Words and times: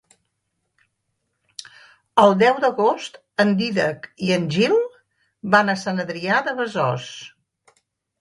El 2.23 2.31
deu 2.39 2.55
d'agost 2.63 3.19
en 3.43 3.53
Dídac 3.59 4.07
i 4.29 4.33
en 4.37 4.47
Gil 4.55 4.73
van 5.57 5.69
a 5.75 5.77
Sant 5.83 6.05
Adrià 6.05 6.41
de 6.49 6.55
Besòs. 6.61 7.07